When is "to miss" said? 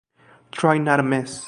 0.97-1.39